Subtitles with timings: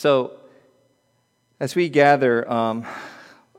[0.00, 0.38] So,
[1.60, 2.86] as we gather, um,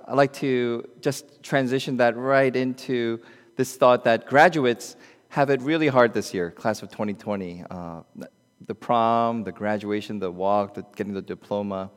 [0.08, 3.20] I'd like to just transition that right into
[3.58, 4.96] this thought that graduates
[5.30, 7.64] have it really hard this year, class of 2020.
[7.70, 8.02] Uh,
[8.66, 11.92] the prom, the graduation, the walk, the, getting the diploma.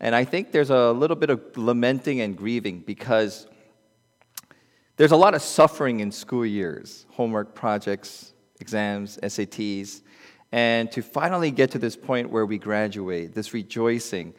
[0.00, 3.46] And I think there's a little bit of lamenting and grieving because
[4.96, 10.02] there's a lot of suffering in school years homework projects, exams, SATs.
[10.50, 14.34] And to finally get to this point where we graduate, this rejoicing,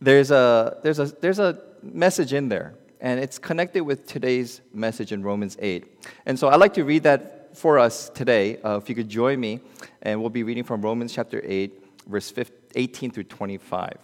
[0.00, 2.74] there's a, there's a, there's a message in there.
[3.00, 6.06] And it's connected with today's message in Romans 8.
[6.26, 8.58] And so I'd like to read that for us today.
[8.58, 9.60] Uh, if you could join me,
[10.02, 12.32] and we'll be reading from Romans chapter 8, verse
[12.74, 13.96] 18 through 25.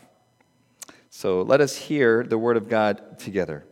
[1.10, 3.64] So let us hear the word of God together.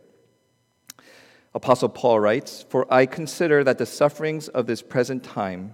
[1.53, 5.73] Apostle Paul writes, For I consider that the sufferings of this present time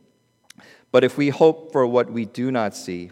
[0.91, 3.11] But if we hope for what we do not see,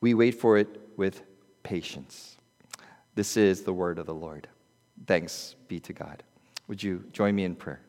[0.00, 1.22] we wait for it with
[1.62, 2.36] patience.
[3.14, 4.48] This is the word of the Lord.
[5.06, 6.22] Thanks be to God.
[6.68, 7.80] Would you join me in prayer?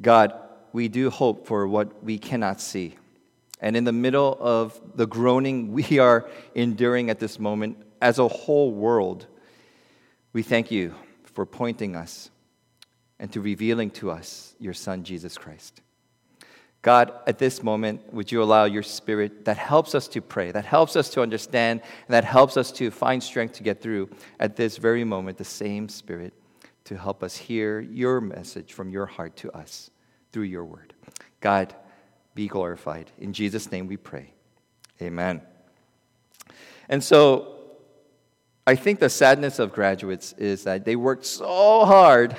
[0.00, 0.34] God,
[0.72, 2.96] we do hope for what we cannot see.
[3.60, 8.28] And in the middle of the groaning we are enduring at this moment as a
[8.28, 9.26] whole world,
[10.32, 12.30] we thank you for pointing us
[13.18, 15.82] and to revealing to us your Son, Jesus Christ.
[16.82, 20.64] God, at this moment, would you allow your spirit that helps us to pray, that
[20.64, 24.08] helps us to understand, and that helps us to find strength to get through
[24.38, 26.32] at this very moment, the same spirit
[26.84, 29.90] to help us hear your message from your heart to us
[30.32, 30.94] through your word.
[31.40, 31.74] God,
[32.34, 33.10] be glorified.
[33.18, 34.32] In Jesus' name we pray.
[35.02, 35.42] Amen.
[36.88, 37.56] And so,
[38.66, 42.36] I think the sadness of graduates is that they worked so hard,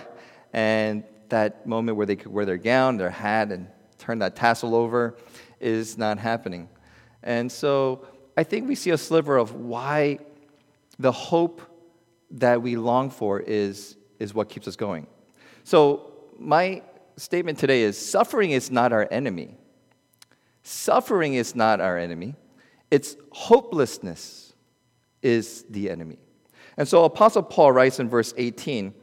[0.52, 3.68] and that moment where they could wear their gown, their hat, and
[4.02, 5.16] turn that tassel over
[5.60, 6.68] is not happening.
[7.24, 10.20] And so I think we see a sliver of why
[11.00, 11.62] the hope
[12.32, 15.08] that we long for is, is what keeps us going.
[15.64, 16.08] So,
[16.40, 16.82] my
[17.18, 19.56] statement today is suffering is not our enemy.
[20.64, 22.36] Suffering is not our enemy.
[22.90, 24.54] It's hopelessness
[25.22, 26.18] is the enemy.
[26.78, 28.94] And so Apostle Paul writes in verse 18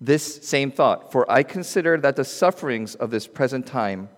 [0.00, 4.08] this same thought For I consider that the sufferings of this present time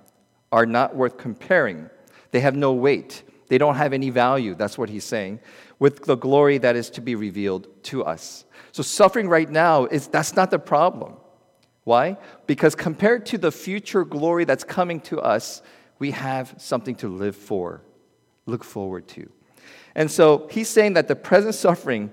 [0.52, 1.90] are not worth comparing.
[2.30, 4.54] They have no weight, they don't have any value.
[4.54, 5.40] That's what he's saying.
[5.78, 8.44] With the glory that is to be revealed to us.
[8.72, 11.14] So suffering right now is that's not the problem.
[11.84, 12.16] Why?
[12.46, 15.62] Because compared to the future glory that's coming to us,
[15.98, 17.82] we have something to live for,
[18.44, 19.30] look forward to.
[19.94, 22.10] And so he's saying that the present suffering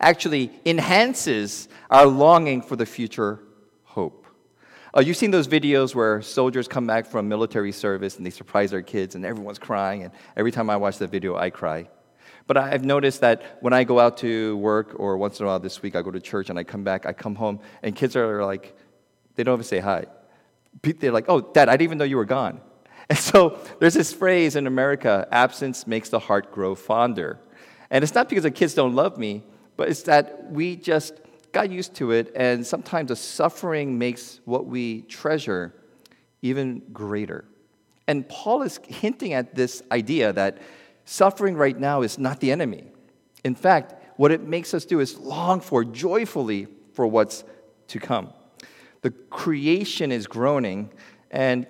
[0.00, 3.40] actually enhances our longing for the future.
[4.96, 8.72] Uh, you've seen those videos where soldiers come back from military service and they surprise
[8.72, 10.02] their kids and everyone's crying.
[10.02, 11.88] And every time I watch that video, I cry.
[12.48, 15.60] But I've noticed that when I go out to work or once in a while
[15.60, 18.16] this week I go to church and I come back, I come home and kids
[18.16, 18.76] are like,
[19.36, 20.06] they don't even say hi.
[20.82, 22.60] They're like, oh, dad, I didn't even know you were gone.
[23.10, 27.40] And so there's this phrase in America absence makes the heart grow fonder.
[27.90, 29.42] And it's not because the kids don't love me,
[29.76, 31.14] but it's that we just
[31.52, 35.74] got used to it, and sometimes the suffering makes what we treasure
[36.42, 37.44] even greater.
[38.06, 40.58] And Paul is hinting at this idea that
[41.04, 42.84] suffering right now is not the enemy.
[43.44, 47.44] In fact, what it makes us do is long for, joyfully, for what's
[47.88, 48.32] to come.
[49.02, 50.90] The creation is groaning,
[51.30, 51.66] and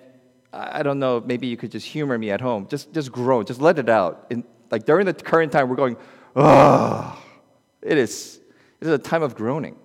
[0.51, 2.67] I don't know, maybe you could just humor me at home.
[2.67, 4.33] Just, just groan, just let it out.
[4.69, 5.95] Like during the current time, we're going,
[6.35, 7.17] oh,
[7.81, 8.40] it is,
[8.81, 9.77] it is a time of groaning.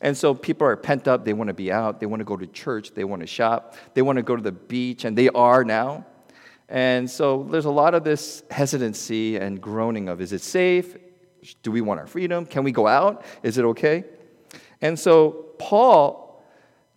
[0.00, 1.24] And so people are pent up.
[1.24, 2.00] They want to be out.
[2.00, 2.92] They want to go to church.
[2.94, 3.76] They want to shop.
[3.94, 6.04] They want to go to the beach, and they are now.
[6.68, 10.96] And so there's a lot of this hesitancy and groaning of is it safe?
[11.62, 12.44] Do we want our freedom?
[12.44, 13.24] Can we go out?
[13.42, 14.04] Is it okay?
[14.80, 16.42] And so Paul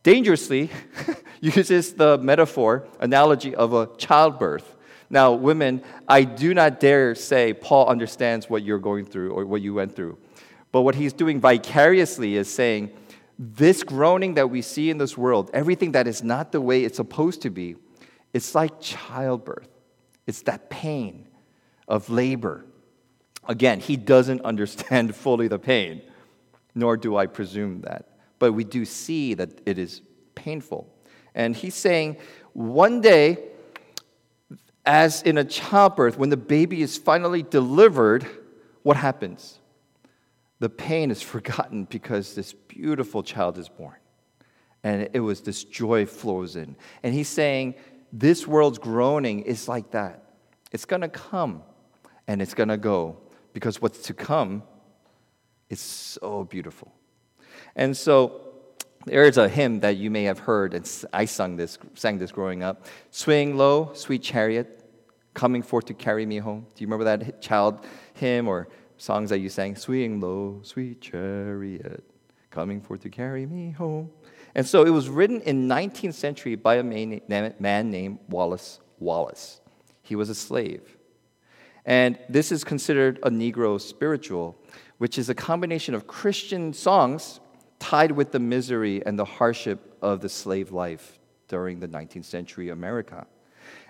[0.01, 0.71] dangerously
[1.41, 4.75] uses the metaphor, analogy of a childbirth.
[5.11, 9.61] Now, women, I do not dare say Paul understands what you're going through or what
[9.61, 10.17] you went through.
[10.71, 12.91] But what he's doing vicariously is saying,
[13.37, 16.97] this groaning that we see in this world, everything that is not the way it's
[16.97, 17.77] supposed to be,
[18.33, 19.69] it's like childbirth.
[20.27, 21.27] It's that pain
[21.87, 22.65] of labor.
[23.47, 26.01] Again, he doesn't understand fully the pain,
[26.75, 28.09] nor do I presume that.
[28.37, 30.01] But we do see that it is
[30.35, 30.87] painful.
[31.33, 32.17] And he's saying,
[32.53, 33.37] one day,
[34.85, 38.27] as in a childbirth, when the baby is finally delivered,
[38.83, 39.59] what happens?
[40.59, 43.95] The pain is forgotten because this beautiful child is born.
[44.83, 46.75] And it was this joy flows in.
[47.03, 47.75] And he's saying,
[48.13, 50.23] this world's groaning is like that.
[50.71, 51.63] It's going to come
[52.27, 53.17] and it's going to go
[53.53, 54.63] because what's to come
[55.69, 56.93] is so beautiful.
[57.75, 58.41] And so
[59.05, 62.63] there's a hymn that you may have heard, and I sung this, sang this growing
[62.63, 62.85] up.
[63.11, 64.83] Swing low, sweet chariot,
[65.33, 66.65] coming forth to carry me home.
[66.75, 68.67] Do you remember that child hymn or
[68.99, 69.75] songs that you sang?
[69.75, 72.03] Swing low, sweet chariot,
[72.51, 74.11] coming forth to carry me home.
[74.53, 79.61] And so it was written in 19th century by a man named Wallace Willis.
[80.03, 80.97] He was a slave.
[81.85, 84.55] And this is considered a Negro spiritual,
[84.97, 87.39] which is a combination of Christian songs
[87.79, 92.69] tied with the misery and the hardship of the slave life during the 19th century
[92.69, 93.25] America.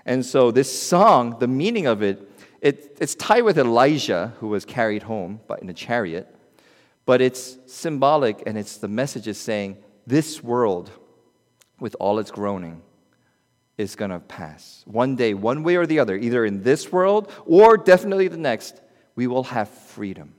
[0.06, 2.30] And so this song, the meaning of it,
[2.62, 6.34] it it's tied with Elijah, who was carried home in a chariot,
[7.06, 10.92] but it's symbolic and it's the message is saying, this world,
[11.80, 12.82] with all its groaning,
[13.78, 14.84] is going to pass.
[14.86, 18.82] One day, one way or the other, either in this world or definitely the next,
[19.16, 20.36] we will have freedom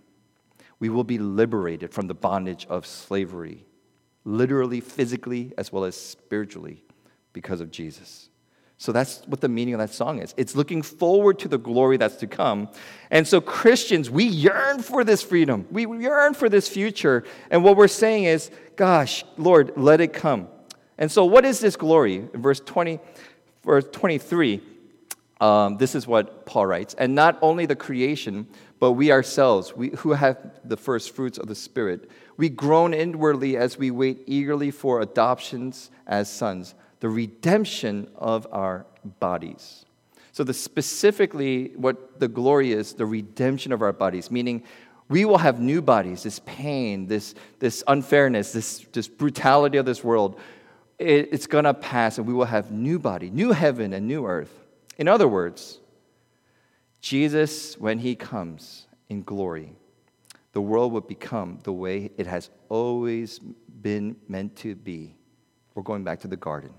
[0.80, 3.66] we will be liberated from the bondage of slavery,
[4.24, 6.82] literally, physically, as well as spiritually,
[7.34, 8.30] because of Jesus.
[8.80, 10.32] So that's what the meaning of that song is.
[10.38, 12.70] It's looking forward to the glory that's to come.
[13.10, 15.66] And so, Christians, we yearn for this freedom.
[15.70, 17.24] We yearn for this future.
[17.50, 20.48] And what we're saying is, gosh, Lord, let it come.
[20.96, 22.26] And so, what is this glory?
[22.32, 22.98] In verse 20,
[23.62, 24.62] verse 23,
[25.42, 26.94] um, this is what Paul writes.
[26.94, 28.46] And not only the creation,
[28.78, 33.58] but we ourselves, we, who have the first fruits of the Spirit, we groan inwardly
[33.58, 38.86] as we wait eagerly for adoptions as sons, the redemption of our
[39.18, 39.84] bodies.
[40.32, 44.62] So, the specifically, what the glory is, the redemption of our bodies, meaning
[45.08, 46.22] we will have new bodies.
[46.22, 50.38] This pain, this, this unfairness, this, this brutality of this world,
[50.98, 54.24] it, it's going to pass, and we will have new body, new heaven, and new
[54.24, 54.52] earth.
[54.98, 55.80] In other words,
[57.00, 59.72] Jesus, when he comes in glory,
[60.52, 65.16] the world will become the way it has always been meant to be.
[65.74, 66.72] We're going back to the garden.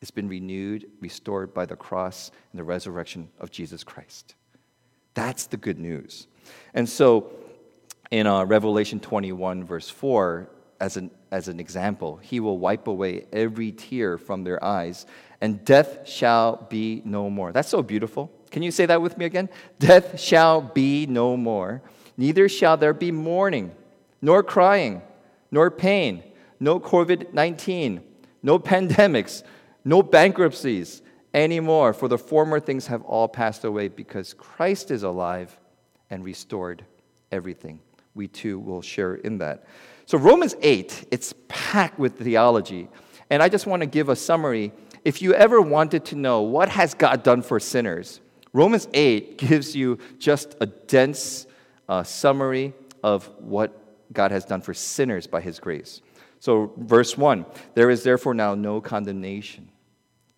[0.00, 4.34] It's been renewed, restored by the cross and the resurrection of Jesus Christ.
[5.14, 6.26] That's the good news.
[6.72, 7.30] And so,
[8.10, 10.48] in uh, Revelation 21, verse 4,
[10.80, 15.04] as an, as an example, he will wipe away every tear from their eyes,
[15.40, 17.52] and death shall be no more.
[17.52, 18.32] That's so beautiful.
[18.50, 19.50] Can you say that with me again?
[19.78, 21.82] Death shall be no more,
[22.16, 23.72] neither shall there be mourning,
[24.22, 25.02] nor crying,
[25.50, 26.22] nor pain,
[26.58, 28.02] no COVID 19,
[28.42, 29.42] no pandemics,
[29.84, 35.56] no bankruptcies anymore, for the former things have all passed away because Christ is alive
[36.10, 36.84] and restored
[37.30, 37.80] everything.
[38.14, 39.64] We too will share in that.
[40.06, 42.88] So, Romans 8, it's packed with theology.
[43.30, 44.72] And I just want to give a summary.
[45.04, 48.20] If you ever wanted to know what has God done for sinners,
[48.52, 51.46] Romans 8 gives you just a dense
[51.88, 53.76] uh, summary of what
[54.12, 56.02] God has done for sinners by his grace.
[56.40, 59.70] So, verse 1 there is therefore now no condemnation.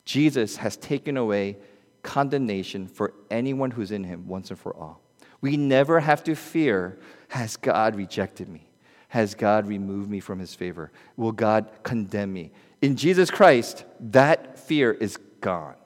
[0.05, 1.57] Jesus has taken away
[2.03, 5.01] condemnation for anyone who's in him once and for all.
[5.41, 8.69] We never have to fear has God rejected me?
[9.09, 10.91] Has God removed me from his favor?
[11.17, 12.51] Will God condemn me?
[12.81, 15.77] In Jesus Christ, that fear is gone.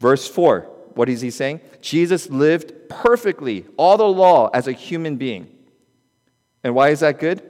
[0.00, 1.60] Verse 4 what is he saying?
[1.82, 5.46] Jesus lived perfectly, all the law, as a human being.
[6.64, 7.42] And why is that good?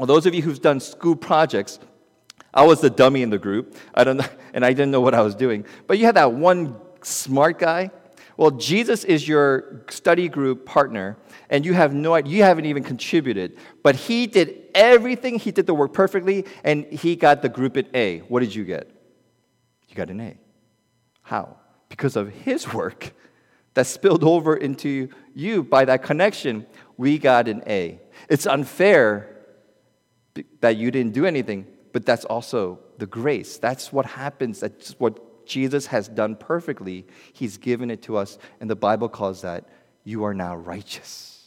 [0.00, 1.78] Well, those of you who've done school projects,
[2.54, 3.76] I was the dummy in the group.
[3.92, 5.66] I don't know, and I didn't know what I was doing.
[5.86, 7.90] But you had that one smart guy.
[8.38, 11.18] Well, Jesus is your study group partner,
[11.50, 13.58] and you have no you haven't even contributed.
[13.82, 17.94] But he did everything, he did the work perfectly, and he got the group at
[17.94, 18.20] A.
[18.20, 18.90] What did you get?
[19.86, 20.38] You got an A.
[21.20, 21.58] How?
[21.90, 23.12] because of his work,
[23.74, 26.64] that spilled over into you by that connection,
[26.96, 28.00] we got an A.
[28.30, 29.39] It's unfair
[30.60, 33.58] that you didn't do anything, but that's also the grace.
[33.58, 34.60] That's what happens.
[34.60, 37.06] That's what Jesus has done perfectly.
[37.32, 39.68] He's given it to us, and the Bible calls that
[40.04, 41.40] you are now righteous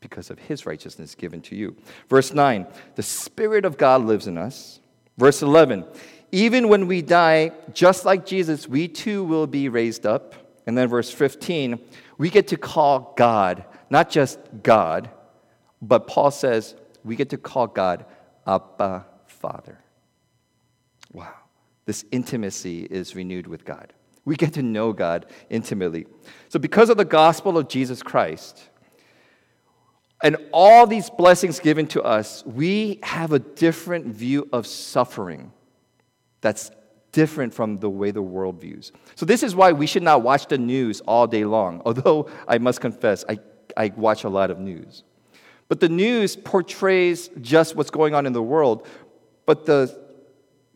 [0.00, 1.76] because of his righteousness given to you.
[2.08, 2.66] Verse 9,
[2.96, 4.80] the Spirit of God lives in us.
[5.16, 5.84] Verse 11,
[6.32, 10.34] even when we die, just like Jesus, we too will be raised up.
[10.66, 11.78] And then verse 15,
[12.18, 15.10] we get to call God, not just God,
[15.80, 18.04] but Paul says we get to call God
[18.46, 19.78] Abba Father.
[21.12, 21.34] Wow.
[21.84, 23.92] This intimacy is renewed with God.
[24.24, 26.06] We get to know God intimately.
[26.48, 28.68] So, because of the gospel of Jesus Christ
[30.22, 35.52] and all these blessings given to us, we have a different view of suffering
[36.40, 36.70] that's
[37.10, 38.92] different from the way the world views.
[39.16, 42.58] So, this is why we should not watch the news all day long, although I
[42.58, 43.40] must confess, I,
[43.76, 45.02] I watch a lot of news.
[45.72, 48.86] But the news portrays just what's going on in the world,
[49.46, 49.98] but the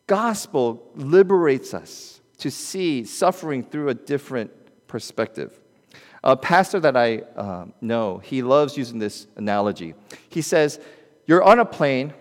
[0.07, 4.53] gospel liberates us to see suffering through a different
[4.89, 5.61] perspective.
[6.25, 9.93] A pastor that I uh, know, he loves using this analogy.
[10.31, 10.81] He says,
[11.27, 12.15] You're on a plane,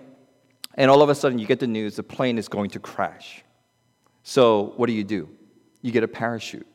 [0.73, 3.45] and all of a sudden you get the news the plane is going to crash.
[4.23, 5.29] So, what do you do?
[5.81, 6.67] You get a parachute.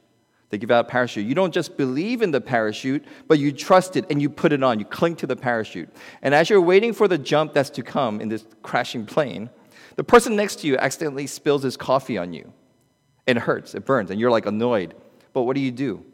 [0.51, 1.27] They give out a parachute.
[1.27, 4.63] You don't just believe in the parachute, but you trust it and you put it
[4.63, 4.81] on.
[4.81, 5.89] You cling to the parachute.
[6.23, 9.49] And as you're waiting for the jump that's to come in this crashing plane,
[9.95, 12.53] the person next to you accidentally spills his coffee on you.
[13.27, 14.95] It hurts, it burns, and you're like annoyed.
[15.33, 16.05] But what do you do?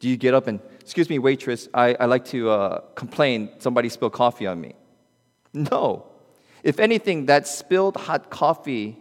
[0.00, 3.88] Do you get up and, excuse me, waitress, I, I like to uh, complain somebody
[3.88, 4.74] spilled coffee on me?
[5.52, 6.06] No.
[6.64, 8.98] If anything, that spilled hot coffee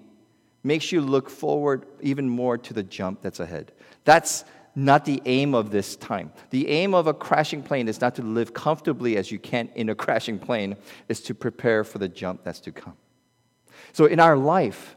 [0.64, 3.72] makes you look forward even more to the jump that's ahead.
[4.06, 4.46] That's
[4.76, 6.32] not the aim of this time.
[6.50, 9.90] The aim of a crashing plane is not to live comfortably as you can in
[9.90, 10.76] a crashing plane,
[11.08, 12.98] is to prepare for the jump that's to come.
[13.92, 14.96] So in our life,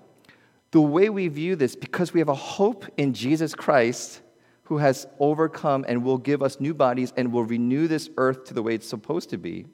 [0.71, 4.23] the way we view this, because we have a hope in Jesus Christ
[4.65, 8.55] who has overcome and will give us new bodies and will renew this earth to
[8.55, 9.67] the way it's supposed to be,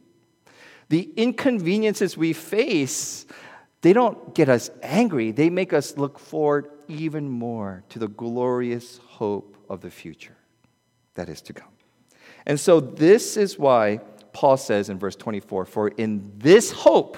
[0.89, 3.25] the inconveniences we face,
[3.81, 5.31] they don't get us angry.
[5.33, 10.37] They make us look forward even more to the glorious hope of the future
[11.15, 11.73] that is to come.
[12.45, 14.01] And so, this is why
[14.33, 17.17] Paul says in verse 24, For in this hope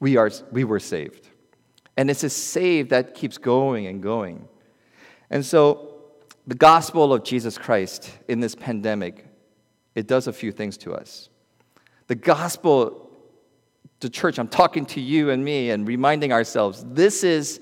[0.00, 1.28] we, are, we were saved.
[1.96, 4.48] And it's a save that keeps going and going.
[5.30, 6.02] And so,
[6.46, 9.26] the gospel of Jesus Christ in this pandemic,
[9.94, 11.28] it does a few things to us.
[12.08, 13.10] The gospel,
[14.00, 17.60] the church, I'm talking to you and me and reminding ourselves this is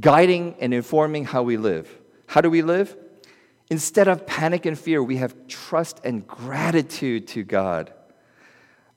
[0.00, 2.00] guiding and informing how we live.
[2.26, 2.96] How do we live?
[3.70, 7.92] Instead of panic and fear, we have trust and gratitude to God.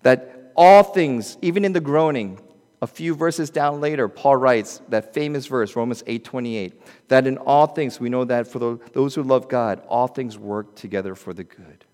[0.03, 2.39] That all things, even in the groaning,
[2.81, 6.73] a few verses down later, Paul writes that famous verse, Romans 8:28,
[7.07, 10.75] that in all things we know that for those who love God, all things work
[10.75, 11.85] together for the good.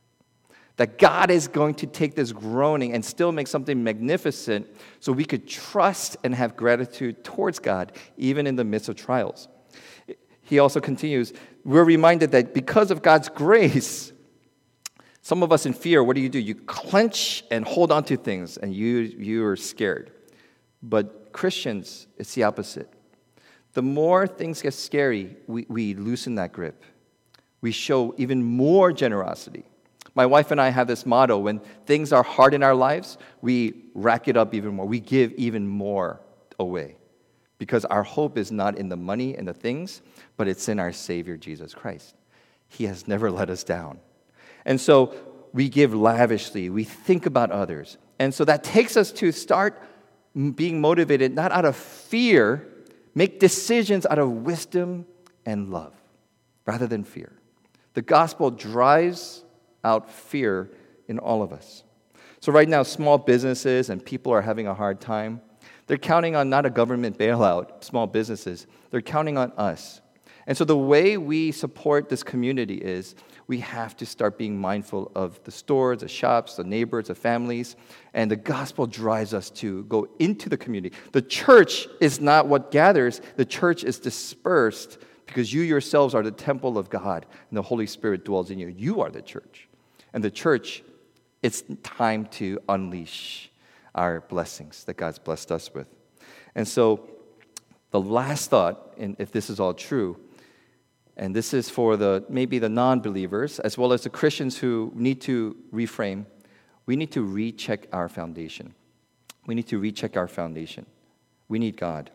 [0.78, 4.68] That God is going to take this groaning and still make something magnificent
[5.00, 9.48] so we could trust and have gratitude towards God, even in the midst of trials.
[10.44, 11.34] He also continues,
[11.64, 14.12] we're reminded that because of God's grace,
[15.22, 16.40] some of us in fear, what do you do?
[16.40, 20.12] You clench and hold on to things and you, you are scared.
[20.82, 22.92] But Christians, it's the opposite.
[23.74, 26.84] The more things get scary, we, we loosen that grip.
[27.62, 29.64] We show even more generosity.
[30.14, 33.86] My wife and I have this motto when things are hard in our lives, we
[33.96, 34.86] rack it up even more.
[34.86, 36.20] We give even more
[36.60, 36.98] away
[37.64, 40.02] because our hope is not in the money and the things,
[40.36, 42.14] but it's in our Savior, Jesus Christ.
[42.68, 44.00] He has never let us down.
[44.66, 45.16] And so
[45.54, 47.98] we give lavishly, we think about others.
[48.20, 49.82] And so that takes us to start
[50.36, 52.68] being motivated not out of fear,
[53.16, 55.06] make decisions out of wisdom
[55.46, 55.94] and love
[56.66, 57.32] rather than fear.
[57.94, 59.46] The gospel drives
[59.86, 60.70] out fear
[61.08, 61.84] in all of us.
[62.42, 65.40] So, right now, small businesses and people are having a hard time.
[65.88, 70.02] They're counting on not a government bailout, small businesses, they're counting on us.
[70.46, 73.16] And so, the way we support this community is
[73.48, 77.76] we have to start being mindful of the stores, the shops, the neighbors, the families.
[78.14, 80.96] And the gospel drives us to go into the community.
[81.12, 86.32] The church is not what gathers, the church is dispersed because you yourselves are the
[86.32, 88.68] temple of God and the Holy Spirit dwells in you.
[88.68, 89.68] You are the church.
[90.14, 90.84] And the church,
[91.42, 93.50] it's time to unleash
[93.96, 95.88] our blessings that God's blessed us with.
[96.56, 97.10] And so,
[97.92, 100.18] the last thought, and if this is all true,
[101.16, 105.22] and this is for the maybe the non-believers as well as the Christians who need
[105.22, 106.26] to reframe.
[106.86, 108.74] We need to recheck our foundation.
[109.46, 110.86] We need to recheck our foundation.
[111.48, 112.10] We need God.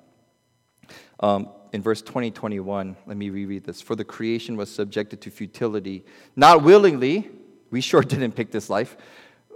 [1.21, 3.81] Um, in verse 20, 21, let me reread this.
[3.81, 6.05] For the creation was subjected to futility,
[6.35, 7.31] not willingly.
[7.71, 8.97] We sure didn't pick this life,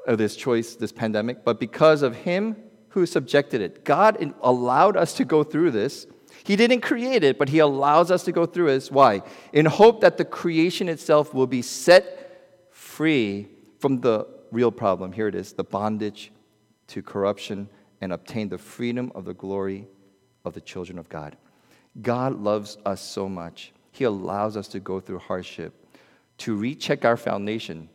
[0.07, 2.57] uh, this choice, this pandemic, but because of Him
[2.93, 3.85] who subjected it.
[3.85, 6.07] God allowed us to go through this.
[6.45, 8.89] He didn't create it, but He allows us to go through it.
[8.89, 9.23] Why?
[9.53, 15.13] In hope that the creation itself will be set free from the real problem.
[15.13, 16.33] Here it is the bondage
[16.89, 17.69] to corruption
[18.01, 19.87] and obtain the freedom of the glory
[20.45, 21.37] of the children of God.
[22.03, 23.73] God loves us so much.
[23.93, 25.75] He allows us to go through hardship
[26.39, 27.89] to recheck our foundation.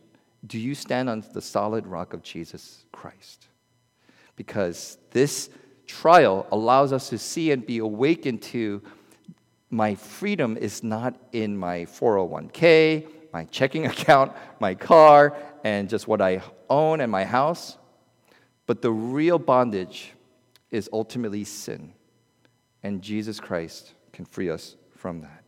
[0.46, 3.48] Do you stand on the solid rock of Jesus Christ?
[4.36, 5.50] Because this
[5.86, 8.82] trial allows us to see and be awakened to
[9.70, 16.22] my freedom is not in my 401k, my checking account, my car, and just what
[16.22, 17.76] I own and my house.
[18.66, 20.12] But the real bondage
[20.70, 21.92] is ultimately sin.
[22.82, 25.44] And Jesus Christ can free us from that.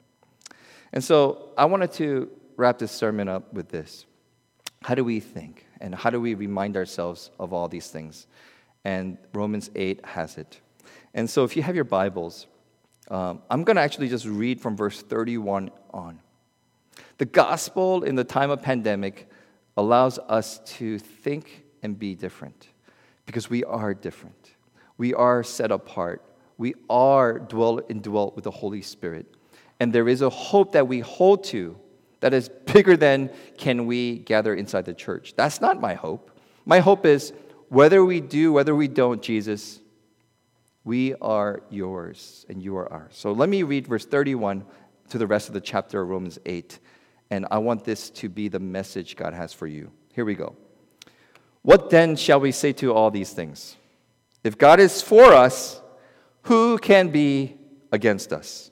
[0.93, 4.05] And so I wanted to wrap this sermon up with this
[4.83, 5.67] How do we think?
[5.81, 8.27] And how do we remind ourselves of all these things?
[8.85, 10.61] And Romans 8 has it.
[11.15, 12.47] And so if you have your Bibles,
[13.11, 16.21] um, I'm going to actually just read from verse 31 on.
[17.19, 19.29] The gospel in the time of pandemic
[19.77, 22.69] allows us to think and be different
[23.27, 24.53] because we are different.
[24.97, 26.23] We are set apart
[26.61, 29.25] we are dwell indwelt with the Holy Spirit.
[29.81, 31.75] And there is a hope that we hold to
[32.21, 35.35] that is bigger than can we gather inside the church.
[35.37, 36.31] That's not my hope.
[36.65, 37.33] My hope is
[37.69, 39.81] whether we do, whether we don't, Jesus,
[40.85, 43.13] we are yours and you are ours.
[43.15, 44.65] So let me read verse 31
[45.11, 46.79] to the rest of the chapter of Romans 8.
[47.31, 49.91] And I want this to be the message God has for you.
[50.13, 50.57] Here we go.
[51.63, 53.77] What then shall we say to all these things?
[54.43, 55.81] If God is for us,
[56.43, 57.59] who can be
[57.93, 58.70] against us?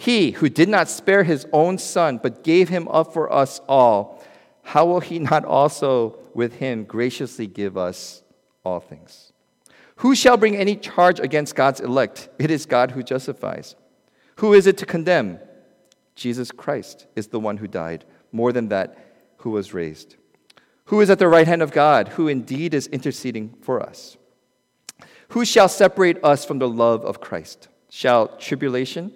[0.00, 4.24] He who did not spare his own son, but gave him up for us all,
[4.62, 8.22] how will he not also with him graciously give us
[8.64, 9.32] all things?
[9.96, 12.28] Who shall bring any charge against God's elect?
[12.38, 13.74] It is God who justifies.
[14.36, 15.40] Who is it to condemn?
[16.14, 18.96] Jesus Christ is the one who died, more than that,
[19.38, 20.14] who was raised.
[20.84, 24.16] Who is at the right hand of God, who indeed is interceding for us?
[25.30, 27.66] Who shall separate us from the love of Christ?
[27.90, 29.12] Shall tribulation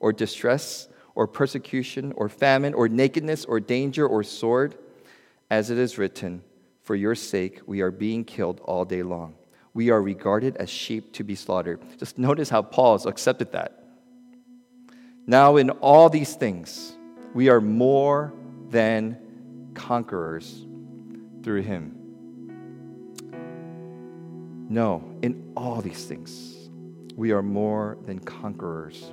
[0.00, 4.76] or distress or persecution or famine or nakedness or danger or sword?
[5.50, 6.42] As it is written,
[6.82, 9.34] For your sake we are being killed all day long.
[9.74, 11.80] We are regarded as sheep to be slaughtered.
[11.98, 13.84] Just notice how Paul's accepted that.
[15.26, 16.96] Now, in all these things,
[17.34, 18.32] we are more
[18.70, 19.18] than
[19.74, 20.64] conquerors
[21.42, 21.98] through him
[24.68, 26.68] no, in all these things,
[27.16, 29.12] we are more than conquerors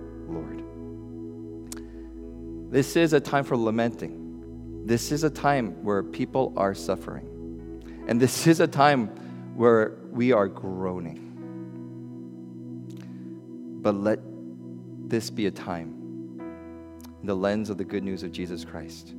[2.71, 4.85] This is a time for lamenting.
[4.85, 7.27] This is a time where people are suffering.
[8.07, 9.07] And this is a time
[9.57, 11.27] where we are groaning.
[13.81, 14.19] But let
[15.09, 16.39] this be a time,
[17.19, 19.15] in the lens of the good news of Jesus Christ,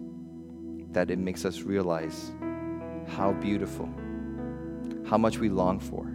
[0.92, 2.32] that it makes us realize
[3.06, 3.86] how beautiful,
[5.04, 6.10] how much we long for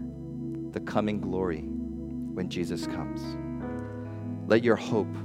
[0.71, 3.21] the coming glory when Jesus comes.
[4.50, 5.15] Let your hope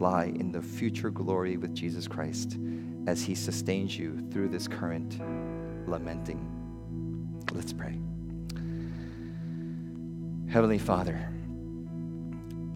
[0.00, 2.58] lie in the future glory with Jesus Christ
[3.06, 5.20] as he sustains you through this current
[5.86, 6.46] lamenting.
[7.52, 7.98] Let's pray.
[10.48, 11.28] Heavenly Father,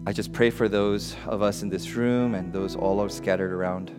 [0.07, 3.51] I just pray for those of us in this room and those all are scattered
[3.51, 3.91] around.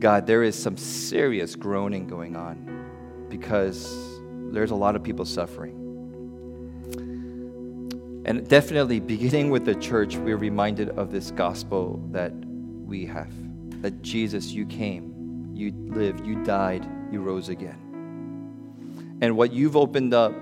[0.00, 5.89] God, there is some serious groaning going on because there's a lot of people suffering.
[8.30, 13.32] And definitely, beginning with the church, we're reminded of this gospel that we have
[13.82, 19.18] that Jesus, you came, you lived, you died, you rose again.
[19.20, 20.32] And what you've opened up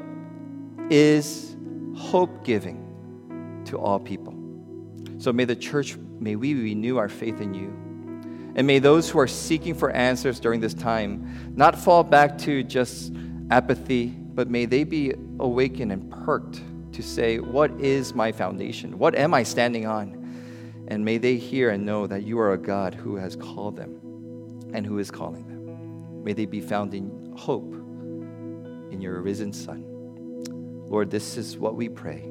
[0.91, 1.57] is
[1.97, 4.35] hope giving to all people.
[5.17, 7.69] So may the church may we renew our faith in you.
[8.55, 12.63] And may those who are seeking for answers during this time not fall back to
[12.63, 13.15] just
[13.51, 16.61] apathy, but may they be awakened and perked
[16.93, 18.99] to say, What is my foundation?
[18.99, 20.19] What am I standing on?
[20.89, 24.01] And may they hear and know that you are a God who has called them
[24.73, 26.25] and who is calling them.
[26.25, 27.75] May they be found in hope
[28.91, 29.85] in your risen Son.
[30.89, 32.29] Lord, this is what we pray.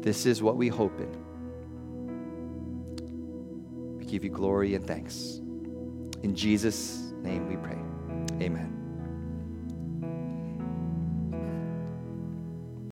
[0.00, 1.24] This is what we hope in.
[3.98, 5.40] We give you glory and thanks.
[6.22, 7.78] In Jesus' name we pray.
[8.42, 8.75] Amen.